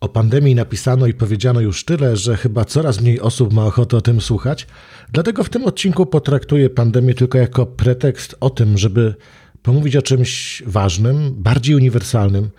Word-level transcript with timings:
O 0.00 0.08
pandemii 0.08 0.54
napisano 0.54 1.06
i 1.06 1.14
powiedziano 1.14 1.60
już 1.60 1.84
tyle, 1.84 2.16
że 2.16 2.36
chyba 2.36 2.64
coraz 2.64 3.00
mniej 3.00 3.20
osób 3.20 3.52
ma 3.52 3.66
ochotę 3.66 3.96
o 3.96 4.00
tym 4.00 4.20
słuchać. 4.20 4.66
Dlatego 5.12 5.44
w 5.44 5.48
tym 5.48 5.64
odcinku 5.64 6.06
potraktuję 6.06 6.70
pandemię 6.70 7.14
tylko 7.14 7.38
jako 7.38 7.66
pretekst 7.66 8.36
o 8.40 8.50
tym, 8.50 8.78
żeby 8.78 9.14
pomówić 9.62 9.96
o 9.96 10.02
czymś 10.02 10.62
ważnym, 10.66 11.34
bardziej 11.34 11.74
uniwersalnym. 11.74 12.50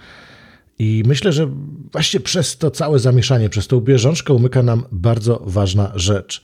I 0.80 1.04
myślę, 1.06 1.32
że 1.32 1.52
właśnie 1.92 2.20
przez 2.20 2.58
to 2.58 2.72
całe 2.72 3.00
zamieszanie, 3.00 3.50
przez 3.50 3.68
tą 3.68 3.80
bieżączkę 3.80 4.34
umyka 4.34 4.64
nam 4.64 4.84
bardzo 4.92 5.44
ważna 5.46 5.92
rzecz. 5.96 6.42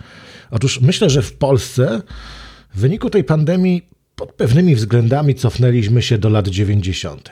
Otóż 0.52 0.82
myślę, 0.82 1.10
że 1.10 1.22
w 1.22 1.34
Polsce 1.34 2.02
w 2.74 2.80
wyniku 2.80 3.10
tej 3.10 3.24
pandemii 3.24 3.90
pod 4.16 4.34
pewnymi 4.34 4.76
względami 4.76 5.36
cofnęliśmy 5.36 6.02
się 6.02 6.18
do 6.18 6.30
lat 6.30 6.48
90. 6.48 7.32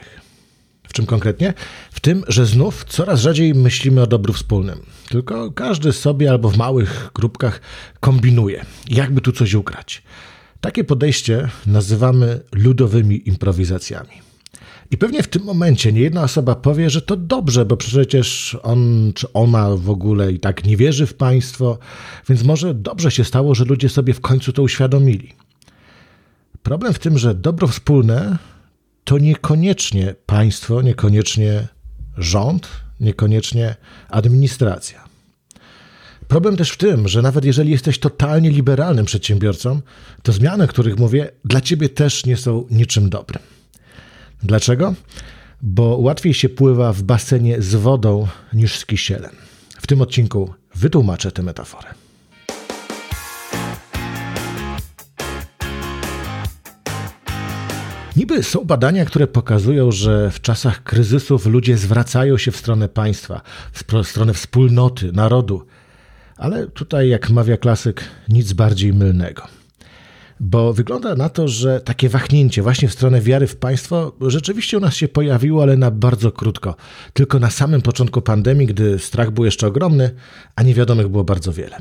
Czym 0.96 1.06
konkretnie? 1.06 1.54
W 1.92 2.00
tym, 2.00 2.24
że 2.28 2.46
znów 2.46 2.86
coraz 2.86 3.20
rzadziej 3.20 3.56
myślimy 3.56 4.02
o 4.02 4.08
dobru 4.08 4.34
wspólnym. 4.34 4.80
Tylko 5.10 5.52
każdy 5.52 5.94
sobie 5.94 6.30
albo 6.30 6.50
w 6.50 6.58
małych 6.58 7.12
grupkach 7.16 7.62
kombinuje, 8.00 8.66
jakby 8.90 9.22
tu 9.22 9.32
coś 9.32 9.54
ugrać. 9.54 10.04
Takie 10.62 10.84
podejście 10.84 11.50
nazywamy 11.68 12.40
ludowymi 12.52 13.30
improwizacjami. 13.30 14.10
I 14.92 14.98
pewnie 14.98 15.24
w 15.24 15.28
tym 15.28 15.44
momencie 15.44 15.92
nie 15.92 16.02
jedna 16.02 16.24
osoba 16.24 16.56
powie, 16.56 16.90
że 16.90 17.02
to 17.02 17.16
dobrze, 17.16 17.66
bo 17.66 17.78
przecież 17.78 18.58
on 18.64 19.12
czy 19.16 19.34
ona 19.34 19.76
w 19.76 19.90
ogóle 19.90 20.32
i 20.32 20.40
tak 20.40 20.66
nie 20.66 20.78
wierzy 20.78 21.08
w 21.08 21.14
państwo, 21.14 21.78
więc 22.30 22.44
może 22.44 22.74
dobrze 22.74 23.12
się 23.12 23.24
stało, 23.24 23.56
że 23.56 23.66
ludzie 23.66 23.90
sobie 23.90 24.14
w 24.14 24.22
końcu 24.22 24.54
to 24.54 24.62
uświadomili. 24.62 25.34
Problem 26.64 26.94
w 26.94 27.00
tym, 27.00 27.18
że 27.18 27.36
dobro 27.36 27.68
wspólne 27.68 28.38
to 29.06 29.18
niekoniecznie 29.18 30.16
państwo, 30.26 30.82
niekoniecznie 30.82 31.68
rząd, 32.18 32.70
niekoniecznie 33.00 33.76
administracja. 34.10 35.06
Problem 36.28 36.58
też 36.58 36.72
w 36.72 36.78
tym, 36.78 37.08
że 37.08 37.22
nawet 37.22 37.46
jeżeli 37.46 37.72
jesteś 37.72 38.00
totalnie 38.00 38.50
liberalnym 38.50 39.06
przedsiębiorcą, 39.06 39.82
to 40.24 40.32
zmiany, 40.32 40.64
o 40.64 40.68
których 40.68 40.98
mówię, 40.98 41.32
dla 41.46 41.62
ciebie 41.62 41.90
też 41.90 42.26
nie 42.26 42.38
są 42.38 42.66
niczym 42.72 43.10
dobrym. 43.10 43.44
Dlaczego? 44.44 44.94
Bo 45.62 45.98
łatwiej 45.98 46.34
się 46.34 46.50
pływa 46.50 46.94
w 46.94 47.04
basenie 47.04 47.62
z 47.62 47.76
wodą 47.76 48.28
niż 48.54 48.78
z 48.78 48.86
kisielem. 48.86 49.36
W 49.82 49.88
tym 49.88 50.02
odcinku 50.02 50.54
wytłumaczę 50.76 51.32
tę 51.32 51.44
metaforę. 51.44 52.05
Niby 58.16 58.44
są 58.44 58.66
badania, 58.66 59.06
które 59.06 59.28
pokazują, 59.28 59.92
że 59.92 60.32
w 60.32 60.42
czasach 60.42 60.84
kryzysów 60.84 61.46
ludzie 61.46 61.78
zwracają 61.78 62.38
się 62.38 62.52
w 62.52 62.58
stronę 62.58 62.90
państwa, 62.90 63.42
w 63.74 64.08
stronę 64.08 64.34
wspólnoty, 64.34 65.12
narodu. 65.12 65.66
Ale 66.38 66.68
tutaj, 66.68 67.10
jak 67.10 67.30
mawia 67.30 67.58
klasyk, 67.58 68.04
nic 68.30 68.54
bardziej 68.54 68.94
mylnego. 68.94 69.48
Bo 70.40 70.74
wygląda 70.74 71.16
na 71.16 71.30
to, 71.30 71.48
że 71.48 71.82
takie 71.82 72.10
wahnięcie 72.10 72.62
właśnie 72.62 72.88
w 72.88 72.94
stronę 72.94 73.22
wiary 73.22 73.48
w 73.48 73.56
państwo 73.56 74.16
rzeczywiście 74.22 74.78
u 74.78 74.82
nas 74.82 74.96
się 74.96 75.08
pojawiło, 75.08 75.64
ale 75.64 75.78
na 75.78 75.92
bardzo 75.92 76.32
krótko. 76.32 76.76
Tylko 77.14 77.40
na 77.40 77.50
samym 77.50 77.82
początku 77.82 78.22
pandemii, 78.22 78.68
gdy 78.68 79.00
strach 79.00 79.32
był 79.32 79.46
jeszcze 79.46 79.68
ogromny, 79.68 80.12
a 80.56 80.64
niewiadomych 80.64 81.08
było 81.08 81.24
bardzo 81.24 81.54
wiele. 81.54 81.78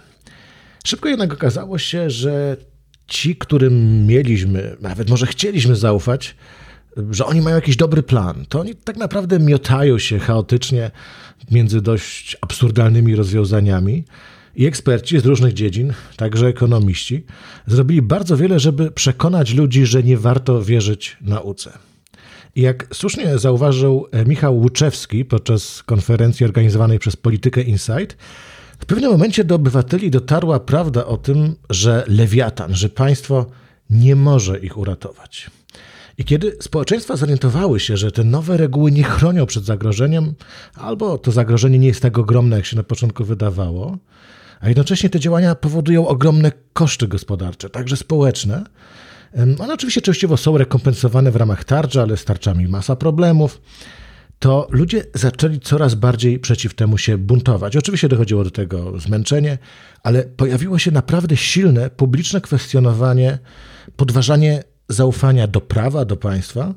Szybko 0.84 1.08
jednak 1.08 1.32
okazało 1.32 1.78
się, 1.78 2.10
że 2.10 2.56
ci, 3.06 3.36
którym 3.36 4.06
mieliśmy, 4.06 4.76
nawet 4.80 5.10
może 5.10 5.26
chcieliśmy 5.26 5.76
zaufać, 5.76 6.36
że 7.10 7.26
oni 7.26 7.40
mają 7.40 7.56
jakiś 7.56 7.76
dobry 7.76 8.02
plan, 8.02 8.44
to 8.48 8.60
oni 8.60 8.74
tak 8.74 8.96
naprawdę 8.96 9.38
miotają 9.38 9.98
się 9.98 10.18
chaotycznie 10.18 10.90
między 11.50 11.80
dość 11.80 12.36
absurdalnymi 12.40 13.16
rozwiązaniami. 13.16 14.04
I 14.56 14.66
eksperci 14.66 15.20
z 15.20 15.26
różnych 15.26 15.52
dziedzin, 15.52 15.92
także 16.16 16.46
ekonomiści, 16.46 17.24
zrobili 17.66 18.02
bardzo 18.02 18.36
wiele, 18.36 18.60
żeby 18.60 18.90
przekonać 18.90 19.54
ludzi, 19.54 19.86
że 19.86 20.02
nie 20.02 20.16
warto 20.16 20.62
wierzyć 20.62 21.16
nauce. 21.20 21.78
I 22.56 22.62
jak 22.62 22.86
słusznie 22.92 23.38
zauważył 23.38 24.06
Michał 24.26 24.58
Łuczewski 24.58 25.24
podczas 25.24 25.82
konferencji 25.82 26.46
organizowanej 26.46 26.98
przez 26.98 27.16
Politykę 27.16 27.62
Insight, 27.62 28.16
w 28.78 28.86
pewnym 28.86 29.10
momencie 29.10 29.44
do 29.44 29.54
obywateli 29.54 30.10
dotarła 30.10 30.60
prawda 30.60 31.06
o 31.06 31.16
tym, 31.16 31.54
że 31.70 32.04
lewiatan, 32.08 32.74
że 32.74 32.88
państwo 32.88 33.46
nie 33.90 34.16
może 34.16 34.58
ich 34.58 34.78
uratować. 34.78 35.50
I 36.18 36.24
kiedy 36.24 36.56
społeczeństwa 36.60 37.16
zorientowały 37.16 37.80
się, 37.80 37.96
że 37.96 38.12
te 38.12 38.24
nowe 38.24 38.56
reguły 38.56 38.90
nie 38.90 39.02
chronią 39.04 39.46
przed 39.46 39.64
zagrożeniem, 39.64 40.34
albo 40.74 41.18
to 41.18 41.32
zagrożenie 41.32 41.78
nie 41.78 41.88
jest 41.88 42.02
tak 42.02 42.18
ogromne, 42.18 42.56
jak 42.56 42.66
się 42.66 42.76
na 42.76 42.82
początku 42.82 43.24
wydawało, 43.24 43.96
a 44.60 44.68
jednocześnie 44.68 45.10
te 45.10 45.20
działania 45.20 45.54
powodują 45.54 46.08
ogromne 46.08 46.52
koszty 46.72 47.08
gospodarcze, 47.08 47.70
także 47.70 47.96
społeczne, 47.96 48.64
one 49.58 49.74
oczywiście 49.74 50.00
częściowo 50.00 50.36
są 50.36 50.58
rekompensowane 50.58 51.30
w 51.30 51.36
ramach 51.36 51.64
tarczy, 51.64 52.00
ale 52.00 52.16
z 52.16 52.24
tarczami 52.24 52.68
masa 52.68 52.96
problemów 52.96 53.60
to 54.44 54.66
ludzie 54.70 55.04
zaczęli 55.14 55.60
coraz 55.60 55.94
bardziej 55.94 56.38
przeciw 56.38 56.74
temu 56.74 56.98
się 56.98 57.18
buntować. 57.18 57.76
Oczywiście 57.76 58.08
dochodziło 58.08 58.44
do 58.44 58.50
tego 58.50 59.00
zmęczenie, 59.00 59.58
ale 60.02 60.22
pojawiło 60.22 60.78
się 60.78 60.90
naprawdę 60.90 61.36
silne 61.36 61.90
publiczne 61.90 62.40
kwestionowanie, 62.40 63.38
podważanie 63.96 64.64
zaufania 64.88 65.46
do 65.46 65.60
prawa, 65.60 66.04
do 66.04 66.16
państwa. 66.16 66.74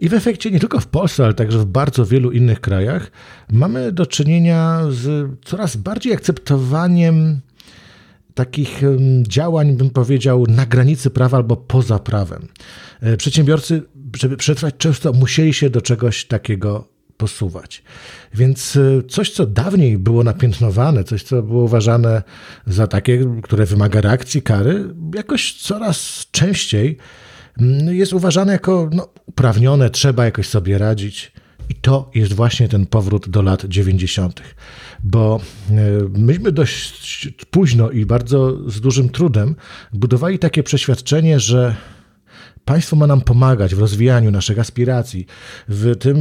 I 0.00 0.08
w 0.08 0.14
efekcie 0.14 0.50
nie 0.50 0.60
tylko 0.60 0.80
w 0.80 0.86
Polsce, 0.86 1.24
ale 1.24 1.34
także 1.34 1.58
w 1.58 1.64
bardzo 1.64 2.06
wielu 2.06 2.30
innych 2.30 2.60
krajach 2.60 3.10
mamy 3.50 3.92
do 3.92 4.06
czynienia 4.06 4.80
z 4.90 5.30
coraz 5.44 5.76
bardziej 5.76 6.12
akceptowaniem 6.12 7.40
takich 8.34 8.82
działań, 9.22 9.76
bym 9.76 9.90
powiedział, 9.90 10.46
na 10.48 10.66
granicy 10.66 11.10
prawa 11.10 11.36
albo 11.36 11.56
poza 11.56 11.98
prawem. 11.98 12.48
E, 13.00 13.16
przedsiębiorcy, 13.16 13.82
żeby 14.16 14.36
przetrwać, 14.36 14.74
często 14.78 15.12
musieli 15.12 15.54
się 15.54 15.70
do 15.70 15.80
czegoś 15.80 16.24
takiego 16.24 16.91
posuwać. 17.22 17.82
Więc 18.34 18.76
y, 18.76 19.02
coś, 19.08 19.30
co 19.30 19.46
dawniej 19.46 19.98
było 19.98 20.24
napiętnowane, 20.24 21.04
coś, 21.04 21.22
co 21.22 21.42
było 21.42 21.64
uważane 21.64 22.22
za 22.66 22.86
takie, 22.86 23.40
które 23.42 23.66
wymaga 23.66 24.00
reakcji, 24.00 24.42
kary, 24.42 24.94
jakoś 25.14 25.54
coraz 25.54 26.26
częściej 26.30 26.96
mm, 27.58 27.94
jest 27.94 28.12
uważane 28.12 28.52
jako 28.52 28.90
no, 28.92 29.08
uprawnione, 29.26 29.90
trzeba 29.90 30.24
jakoś 30.24 30.48
sobie 30.48 30.78
radzić. 30.78 31.32
I 31.68 31.74
to 31.74 32.10
jest 32.14 32.32
właśnie 32.32 32.68
ten 32.68 32.86
powrót 32.86 33.28
do 33.28 33.42
lat 33.42 33.64
90., 33.64 34.42
bo 35.04 35.40
y, 35.70 35.74
myśmy 36.18 36.52
dość 36.52 37.28
późno 37.50 37.90
i 37.90 38.06
bardzo 38.06 38.70
z 38.70 38.80
dużym 38.80 39.08
trudem 39.08 39.54
budowali 39.92 40.38
takie 40.38 40.62
przeświadczenie, 40.62 41.40
że 41.40 41.76
Państwo 42.64 42.96
ma 42.96 43.06
nam 43.06 43.20
pomagać 43.20 43.74
w 43.74 43.78
rozwijaniu 43.78 44.30
naszych 44.30 44.58
aspiracji, 44.58 45.26
w 45.68 45.96
tym 45.96 46.16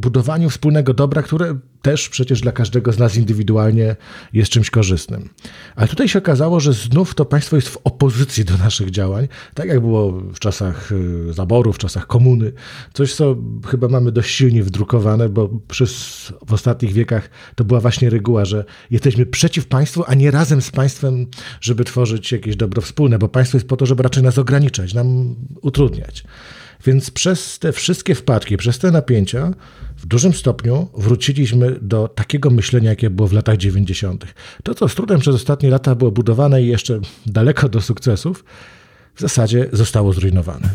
budowaniu 0.00 0.50
wspólnego 0.50 0.94
dobra, 0.94 1.22
które 1.22 1.58
też 1.86 2.08
przecież 2.08 2.40
dla 2.40 2.52
każdego 2.52 2.92
z 2.92 2.98
nas 2.98 3.16
indywidualnie 3.16 3.96
jest 4.32 4.50
czymś 4.50 4.70
korzystnym. 4.70 5.28
Ale 5.76 5.88
tutaj 5.88 6.08
się 6.08 6.18
okazało, 6.18 6.60
że 6.60 6.72
znów 6.72 7.14
to 7.14 7.24
państwo 7.24 7.56
jest 7.56 7.68
w 7.68 7.78
opozycji 7.84 8.44
do 8.44 8.58
naszych 8.58 8.90
działań, 8.90 9.28
tak 9.54 9.68
jak 9.68 9.80
było 9.80 10.12
w 10.12 10.38
czasach 10.38 10.92
y, 10.92 11.32
zaboru, 11.32 11.72
w 11.72 11.78
czasach 11.78 12.06
komuny. 12.06 12.52
Coś, 12.94 13.14
co 13.14 13.36
chyba 13.66 13.88
mamy 13.88 14.12
dość 14.12 14.34
silnie 14.34 14.62
wdrukowane, 14.62 15.28
bo 15.28 15.48
przez 15.68 15.92
w 16.46 16.52
ostatnich 16.52 16.92
wiekach 16.92 17.30
to 17.54 17.64
była 17.64 17.80
właśnie 17.80 18.10
reguła, 18.10 18.44
że 18.44 18.64
jesteśmy 18.90 19.26
przeciw 19.26 19.66
państwu, 19.66 20.04
a 20.06 20.14
nie 20.14 20.30
razem 20.30 20.62
z 20.62 20.70
państwem, 20.70 21.26
żeby 21.60 21.84
tworzyć 21.84 22.32
jakieś 22.32 22.56
dobro 22.56 22.82
wspólne, 22.82 23.18
bo 23.18 23.28
państwo 23.28 23.56
jest 23.58 23.68
po 23.68 23.76
to, 23.76 23.86
żeby 23.86 24.02
raczej 24.02 24.22
nas 24.22 24.38
ograniczać, 24.38 24.94
nam 24.94 25.36
utrudniać. 25.62 26.24
Więc 26.86 27.10
przez 27.10 27.58
te 27.58 27.72
wszystkie 27.72 28.14
wpadki, 28.14 28.56
przez 28.56 28.78
te 28.78 28.90
napięcia, 28.90 29.54
w 29.96 30.06
dużym 30.06 30.32
stopniu 30.34 30.88
wróciliśmy 30.94 31.78
do 31.82 32.08
takiego 32.08 32.50
myślenia, 32.50 32.90
jakie 32.90 33.10
było 33.10 33.28
w 33.28 33.32
latach 33.32 33.56
90. 33.56 34.26
To, 34.62 34.74
co 34.74 34.88
z 34.88 34.94
trudem 34.94 35.20
przez 35.20 35.34
ostatnie 35.34 35.70
lata 35.70 35.94
było 35.94 36.10
budowane 36.10 36.62
i 36.62 36.66
jeszcze 36.66 37.00
daleko 37.26 37.68
do 37.68 37.80
sukcesów, 37.80 38.44
w 39.14 39.20
zasadzie 39.20 39.68
zostało 39.72 40.12
zrujnowane. 40.12 40.68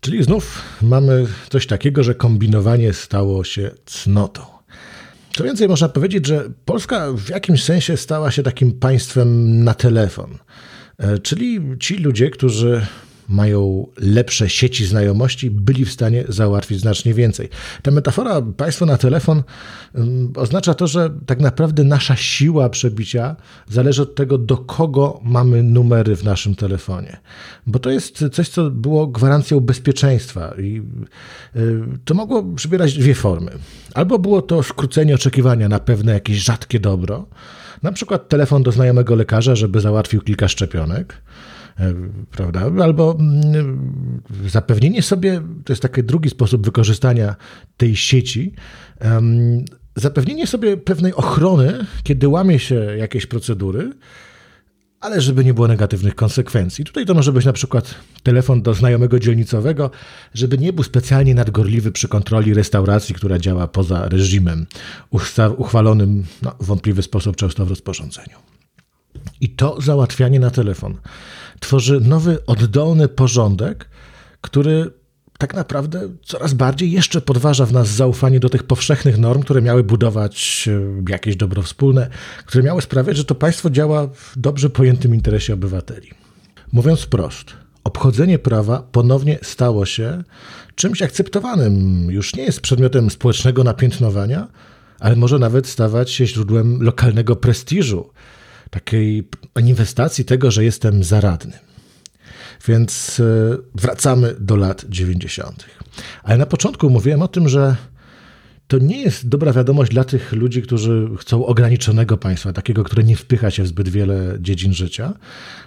Czyli 0.00 0.22
znów 0.22 0.62
mamy 0.82 1.26
coś 1.50 1.66
takiego, 1.66 2.02
że 2.02 2.14
kombinowanie 2.14 2.92
stało 2.92 3.44
się 3.44 3.70
cnotą. 3.86 4.53
Co 5.36 5.44
więcej, 5.44 5.68
można 5.68 5.88
powiedzieć, 5.88 6.26
że 6.26 6.44
Polska 6.64 7.12
w 7.12 7.28
jakimś 7.28 7.64
sensie 7.64 7.96
stała 7.96 8.30
się 8.30 8.42
takim 8.42 8.72
państwem 8.72 9.64
na 9.64 9.74
telefon. 9.74 10.38
E, 10.98 11.18
czyli 11.18 11.60
ci 11.80 11.96
ludzie, 11.96 12.30
którzy 12.30 12.86
mają 13.28 13.86
lepsze 13.98 14.48
sieci 14.48 14.86
znajomości, 14.86 15.50
byli 15.50 15.84
w 15.84 15.92
stanie 15.92 16.24
załatwić 16.28 16.80
znacznie 16.80 17.14
więcej. 17.14 17.48
Ta 17.82 17.90
metafora 17.90 18.42
państwo 18.42 18.86
na 18.86 18.96
telefon 18.96 19.42
um, 19.94 20.32
oznacza 20.36 20.74
to, 20.74 20.86
że 20.86 21.10
tak 21.26 21.40
naprawdę 21.40 21.84
nasza 21.84 22.16
siła 22.16 22.68
przebicia 22.68 23.36
zależy 23.68 24.02
od 24.02 24.14
tego, 24.14 24.38
do 24.38 24.56
kogo 24.56 25.20
mamy 25.24 25.62
numery 25.62 26.16
w 26.16 26.24
naszym 26.24 26.54
telefonie. 26.54 27.20
Bo 27.66 27.78
to 27.78 27.90
jest 27.90 28.24
coś, 28.32 28.48
co 28.48 28.70
było 28.70 29.06
gwarancją 29.06 29.60
bezpieczeństwa 29.60 30.54
i 30.58 30.82
y, 31.56 31.82
to 32.04 32.14
mogło 32.14 32.42
przybierać 32.42 32.98
dwie 32.98 33.14
formy. 33.14 33.50
Albo 33.94 34.18
było 34.18 34.42
to 34.42 34.62
skrócenie 34.62 35.14
oczekiwania 35.14 35.68
na 35.68 35.80
pewne 35.80 36.12
jakieś 36.12 36.38
rzadkie 36.38 36.80
dobro, 36.80 37.26
na 37.82 37.92
przykład 37.92 38.28
telefon 38.28 38.62
do 38.62 38.72
znajomego 38.72 39.14
lekarza, 39.14 39.54
żeby 39.54 39.80
załatwił 39.80 40.20
kilka 40.20 40.48
szczepionek 40.48 41.22
prawda? 42.30 42.70
Albo 42.82 43.16
mm, 43.20 44.22
zapewnienie 44.46 45.02
sobie, 45.02 45.42
to 45.64 45.72
jest 45.72 45.82
taki 45.82 46.04
drugi 46.04 46.30
sposób 46.30 46.64
wykorzystania 46.64 47.36
tej 47.76 47.96
sieci, 47.96 48.54
zapewnienie 49.96 50.46
sobie 50.46 50.76
pewnej 50.76 51.14
ochrony, 51.14 51.86
kiedy 52.02 52.28
łamie 52.28 52.58
się 52.58 52.74
jakieś 52.74 53.26
procedury, 53.26 53.92
ale 55.00 55.20
żeby 55.20 55.44
nie 55.44 55.54
było 55.54 55.68
negatywnych 55.68 56.14
konsekwencji. 56.14 56.84
Tutaj 56.84 57.06
to 57.06 57.14
może 57.14 57.32
być 57.32 57.44
na 57.44 57.52
przykład 57.52 57.94
telefon 58.22 58.62
do 58.62 58.74
znajomego 58.74 59.18
dzielnicowego, 59.18 59.90
żeby 60.34 60.58
nie 60.58 60.72
był 60.72 60.84
specjalnie 60.84 61.34
nadgorliwy 61.34 61.92
przy 61.92 62.08
kontroli 62.08 62.54
restauracji, 62.54 63.14
która 63.14 63.38
działa 63.38 63.66
poza 63.68 64.08
reżimem 64.08 64.66
uchwalonym 65.56 66.24
no, 66.42 66.56
w 66.60 66.66
wątpliwy 66.66 67.02
sposób 67.02 67.36
często 67.36 67.66
w 67.66 67.70
rozporządzeniu. 67.70 68.53
I 69.44 69.48
to 69.48 69.80
załatwianie 69.80 70.40
na 70.40 70.50
telefon 70.50 70.96
tworzy 71.60 72.00
nowy, 72.00 72.46
oddolny 72.46 73.08
porządek, 73.08 73.88
który 74.40 74.90
tak 75.38 75.54
naprawdę 75.54 76.08
coraz 76.22 76.54
bardziej 76.54 76.92
jeszcze 76.92 77.20
podważa 77.20 77.66
w 77.66 77.72
nas 77.72 77.88
zaufanie 77.88 78.40
do 78.40 78.48
tych 78.48 78.62
powszechnych 78.62 79.18
norm, 79.18 79.42
które 79.42 79.62
miały 79.62 79.84
budować 79.84 80.68
e, 80.68 81.12
jakieś 81.12 81.36
dobro 81.36 81.62
wspólne, 81.62 82.08
które 82.46 82.64
miały 82.64 82.82
sprawiać, 82.82 83.16
że 83.16 83.24
to 83.24 83.34
państwo 83.34 83.70
działa 83.70 84.06
w 84.06 84.32
dobrze 84.36 84.70
pojętym 84.70 85.14
interesie 85.14 85.54
obywateli. 85.54 86.10
Mówiąc 86.72 87.00
wprost, 87.00 87.52
obchodzenie 87.84 88.38
prawa 88.38 88.82
ponownie 88.92 89.38
stało 89.42 89.86
się 89.86 90.24
czymś 90.74 91.02
akceptowanym. 91.02 92.06
Już 92.10 92.36
nie 92.36 92.42
jest 92.42 92.60
przedmiotem 92.60 93.10
społecznego 93.10 93.64
napiętnowania, 93.64 94.48
ale 95.00 95.16
może 95.16 95.38
nawet 95.38 95.66
stawać 95.66 96.10
się 96.10 96.26
źródłem 96.26 96.82
lokalnego 96.82 97.36
prestiżu, 97.36 98.10
takiej 98.70 99.28
manifestacji 99.54 100.24
tego, 100.24 100.50
że 100.50 100.64
jestem 100.64 101.04
zaradny. 101.04 101.58
Więc 102.68 103.20
e, 103.20 103.56
wracamy 103.74 104.34
do 104.40 104.56
lat 104.56 104.84
90. 104.88 105.64
Ale 106.22 106.38
na 106.38 106.46
początku 106.46 106.90
mówiłem 106.90 107.22
o 107.22 107.28
tym, 107.28 107.48
że 107.48 107.76
to 108.68 108.78
nie 108.78 109.02
jest 109.02 109.28
dobra 109.28 109.52
wiadomość 109.52 109.90
dla 109.90 110.04
tych 110.04 110.32
ludzi, 110.32 110.62
którzy 110.62 111.08
chcą 111.18 111.46
ograniczonego 111.46 112.16
państwa, 112.16 112.52
takiego, 112.52 112.84
które 112.84 113.04
nie 113.04 113.16
wpycha 113.16 113.50
się 113.50 113.62
w 113.62 113.66
zbyt 113.66 113.88
wiele 113.88 114.36
dziedzin 114.40 114.74
życia, 114.74 115.12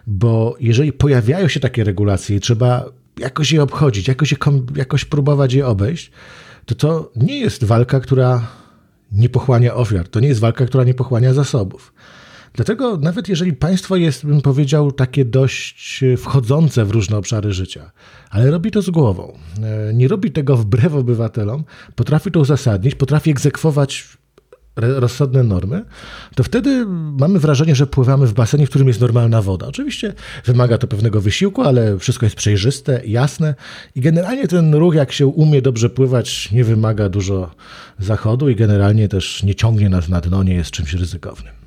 bo 0.08 0.56
jeżeli 0.60 0.94
pojawiają 0.94 1.48
się 1.48 1.60
takie 1.60 1.84
regulacje 1.84 2.36
i 2.36 2.40
trzeba 2.40 2.86
jakoś 3.20 3.52
je 3.52 3.64
obchodzić, 3.64 4.08
jakoś, 4.08 4.32
je, 4.32 4.38
jakoś 4.76 5.06
próbować 5.06 5.54
je 5.54 5.68
obejść, 5.68 6.12
to 6.66 6.76
to 6.76 7.12
nie 7.16 7.40
jest 7.40 7.64
walka, 7.64 8.00
która 8.00 8.48
nie 9.12 9.30
pochłania 9.30 9.76
ofiar, 9.76 10.08
to 10.08 10.20
nie 10.20 10.28
jest 10.28 10.40
walka, 10.40 10.66
która 10.66 10.84
nie 10.84 10.94
pochłania 10.94 11.34
zasobów. 11.34 11.94
Dlatego 12.58 12.98
nawet 12.98 13.30
jeżeli 13.30 13.54
państwo 13.54 13.96
jest, 13.96 14.26
bym 14.26 14.42
powiedział, 14.42 14.92
takie 14.92 15.26
dość 15.26 16.04
e, 16.04 16.18
wchodzące 16.18 16.86
w 16.86 16.92
różne 16.92 17.18
obszary 17.18 17.54
życia, 17.54 17.92
ale 18.30 18.52
robi 18.52 18.72
to 18.72 18.82
z 18.82 18.90
głową, 18.90 19.38
e, 19.64 19.94
nie 19.94 20.08
robi 20.08 20.32
tego 20.32 20.58
wbrew 20.58 20.94
obywatelom, 20.94 21.64
potrafi 21.96 22.32
to 22.32 22.40
uzasadnić, 22.40 22.96
potrafi 22.96 23.32
egzekwować 23.32 24.18
rozsądne 24.76 25.44
normy, 25.44 25.86
to 26.36 26.44
wtedy 26.44 26.86
mamy 27.20 27.40
wrażenie, 27.40 27.76
że 27.76 27.88
pływamy 27.88 28.28
w 28.28 28.34
basenie, 28.34 28.66
w 28.66 28.70
którym 28.70 28.88
jest 28.88 29.02
normalna 29.02 29.42
woda. 29.42 29.68
Oczywiście 29.68 30.14
wymaga 30.46 30.78
to 30.78 30.88
pewnego 30.88 31.22
wysiłku, 31.22 31.62
ale 31.62 32.00
wszystko 32.00 32.26
jest 32.26 32.36
przejrzyste, 32.36 33.02
jasne 33.06 33.56
i 33.96 34.02
generalnie 34.02 34.48
ten 34.48 34.76
ruch, 34.76 34.96
jak 34.96 35.12
się 35.12 35.28
umie 35.28 35.62
dobrze 35.62 35.90
pływać, 35.90 36.52
nie 36.52 36.64
wymaga 36.64 37.10
dużo 37.10 37.52
zachodu 38.00 38.50
i 38.50 38.56
generalnie 38.56 39.08
też 39.08 39.44
nie 39.44 39.56
ciągnie 39.56 39.90
nas 39.90 40.10
na 40.10 40.22
dno, 40.22 40.44
nie 40.44 40.54
jest 40.54 40.72
czymś 40.72 40.94
ryzykownym. 40.94 41.67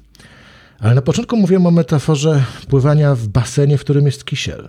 Ale 0.80 0.94
na 0.94 1.02
początku 1.02 1.36
mówiłem 1.36 1.66
o 1.66 1.70
metaforze 1.70 2.44
pływania 2.68 3.14
w 3.14 3.28
basenie, 3.28 3.78
w 3.78 3.80
którym 3.80 4.06
jest 4.06 4.24
kisiel. 4.24 4.68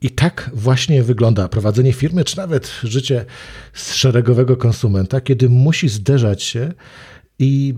I 0.00 0.10
tak 0.10 0.50
właśnie 0.54 1.02
wygląda 1.02 1.48
prowadzenie 1.48 1.92
firmy, 1.92 2.24
czy 2.24 2.36
nawet 2.36 2.72
życie 2.82 3.24
szeregowego 3.72 4.56
konsumenta, 4.56 5.20
kiedy 5.20 5.48
musi 5.48 5.88
zderzać 5.88 6.42
się 6.42 6.72
i 7.38 7.74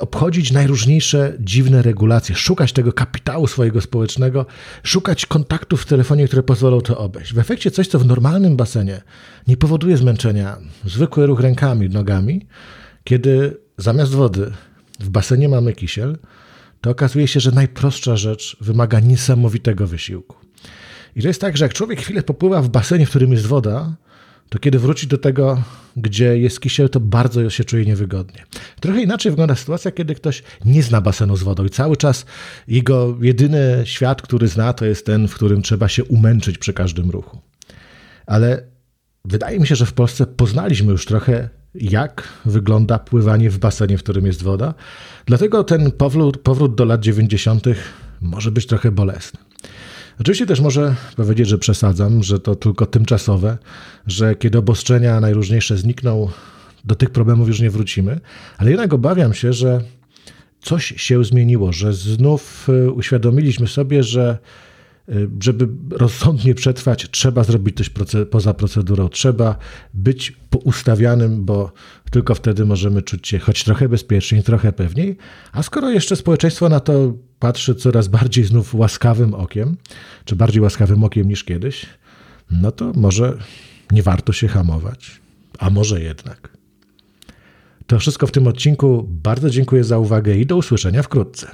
obchodzić 0.00 0.52
najróżniejsze 0.52 1.32
dziwne 1.40 1.82
regulacje, 1.82 2.34
szukać 2.34 2.72
tego 2.72 2.92
kapitału 2.92 3.46
swojego 3.46 3.80
społecznego, 3.80 4.46
szukać 4.82 5.26
kontaktów 5.26 5.82
w 5.82 5.86
telefonie, 5.86 6.26
które 6.26 6.42
pozwolą 6.42 6.80
to 6.80 6.98
obejść. 6.98 7.34
W 7.34 7.38
efekcie 7.38 7.70
coś, 7.70 7.88
co 7.88 7.98
w 7.98 8.06
normalnym 8.06 8.56
basenie 8.56 9.02
nie 9.46 9.56
powoduje 9.56 9.96
zmęczenia, 9.96 10.56
zwykły 10.86 11.26
ruch 11.26 11.40
rękami, 11.40 11.88
nogami, 11.88 12.46
kiedy 13.04 13.56
zamiast 13.78 14.12
wody 14.12 14.52
w 15.00 15.08
basenie 15.08 15.48
mamy 15.48 15.72
kisiel, 15.72 16.18
to 16.80 16.90
okazuje 16.90 17.28
się, 17.28 17.40
że 17.40 17.50
najprostsza 17.50 18.16
rzecz 18.16 18.56
wymaga 18.60 19.00
niesamowitego 19.00 19.86
wysiłku. 19.86 20.36
I 21.16 21.22
to 21.22 21.28
jest 21.28 21.40
tak, 21.40 21.56
że 21.56 21.64
jak 21.64 21.74
człowiek 21.74 22.00
chwilę 22.00 22.22
popływa 22.22 22.62
w 22.62 22.68
basenie, 22.68 23.06
w 23.06 23.10
którym 23.10 23.32
jest 23.32 23.46
woda, 23.46 23.96
to 24.48 24.58
kiedy 24.58 24.78
wróci 24.78 25.06
do 25.06 25.18
tego, 25.18 25.62
gdzie 25.96 26.38
jest 26.38 26.60
kisiel, 26.60 26.88
to 26.88 27.00
bardzo 27.00 27.50
się 27.50 27.64
czuje 27.64 27.84
niewygodnie. 27.84 28.44
Trochę 28.80 29.02
inaczej 29.02 29.32
wygląda 29.32 29.54
sytuacja, 29.54 29.90
kiedy 29.90 30.14
ktoś 30.14 30.42
nie 30.64 30.82
zna 30.82 31.00
basenu 31.00 31.36
z 31.36 31.42
wodą 31.42 31.64
i 31.64 31.70
cały 31.70 31.96
czas 31.96 32.26
jego 32.68 33.16
jedyny 33.20 33.82
świat, 33.84 34.22
który 34.22 34.48
zna, 34.48 34.72
to 34.72 34.84
jest 34.84 35.06
ten, 35.06 35.28
w 35.28 35.34
którym 35.34 35.62
trzeba 35.62 35.88
się 35.88 36.04
umęczyć 36.04 36.58
przy 36.58 36.72
każdym 36.72 37.10
ruchu. 37.10 37.38
Ale 38.26 38.62
wydaje 39.24 39.60
mi 39.60 39.66
się, 39.66 39.76
że 39.76 39.86
w 39.86 39.92
Polsce 39.92 40.26
poznaliśmy 40.26 40.92
już 40.92 41.06
trochę 41.06 41.48
jak 41.74 42.28
wygląda 42.44 42.98
pływanie 42.98 43.50
w 43.50 43.58
basenie, 43.58 43.98
w 43.98 44.02
którym 44.02 44.26
jest 44.26 44.42
woda. 44.42 44.74
Dlatego 45.26 45.64
ten 45.64 45.90
powrót, 45.90 46.38
powrót 46.38 46.74
do 46.74 46.84
lat 46.84 47.00
90. 47.00 47.64
może 48.20 48.50
być 48.50 48.66
trochę 48.66 48.90
bolesny. 48.90 49.40
Oczywiście 50.20 50.46
też 50.46 50.60
może 50.60 50.94
powiedzieć, 51.16 51.48
że 51.48 51.58
przesadzam, 51.58 52.22
że 52.22 52.40
to 52.40 52.54
tylko 52.54 52.86
tymczasowe, 52.86 53.58
że 54.06 54.34
kiedy 54.34 54.58
obostrzenia 54.58 55.20
najróżniejsze 55.20 55.76
znikną, 55.76 56.28
do 56.84 56.94
tych 56.94 57.10
problemów 57.10 57.48
już 57.48 57.60
nie 57.60 57.70
wrócimy, 57.70 58.20
ale 58.58 58.70
jednak 58.70 58.92
obawiam 58.92 59.34
się, 59.34 59.52
że 59.52 59.80
coś 60.60 60.94
się 60.96 61.24
zmieniło, 61.24 61.72
że 61.72 61.92
znów 61.92 62.68
y, 62.68 62.90
uświadomiliśmy 62.90 63.68
sobie, 63.68 64.02
że 64.02 64.38
żeby 65.42 65.68
rozsądnie 65.90 66.54
przetrwać, 66.54 67.08
trzeba 67.10 67.44
zrobić 67.44 67.76
coś 67.76 67.90
poza 68.30 68.54
procedurą, 68.54 69.08
trzeba 69.08 69.58
być 69.94 70.36
ustawianym, 70.64 71.44
bo 71.44 71.72
tylko 72.10 72.34
wtedy 72.34 72.64
możemy 72.64 73.02
czuć 73.02 73.28
się 73.28 73.38
choć 73.38 73.64
trochę 73.64 73.88
bezpieczniej, 73.88 74.42
trochę 74.42 74.72
pewniej. 74.72 75.16
A 75.52 75.62
skoro 75.62 75.90
jeszcze 75.90 76.16
społeczeństwo 76.16 76.68
na 76.68 76.80
to 76.80 77.14
patrzy 77.38 77.74
coraz 77.74 78.08
bardziej 78.08 78.44
znów 78.44 78.74
łaskawym 78.74 79.34
okiem, 79.34 79.76
czy 80.24 80.36
bardziej 80.36 80.62
łaskawym 80.62 81.04
okiem 81.04 81.28
niż 81.28 81.44
kiedyś, 81.44 81.86
no 82.50 82.72
to 82.72 82.92
może 82.94 83.38
nie 83.90 84.02
warto 84.02 84.32
się 84.32 84.48
hamować, 84.48 85.20
a 85.58 85.70
może 85.70 86.00
jednak. 86.00 86.58
To 87.86 87.98
wszystko 87.98 88.26
w 88.26 88.32
tym 88.32 88.46
odcinku. 88.46 89.06
Bardzo 89.10 89.50
dziękuję 89.50 89.84
za 89.84 89.98
uwagę 89.98 90.36
i 90.36 90.46
do 90.46 90.56
usłyszenia 90.56 91.02
wkrótce. 91.02 91.50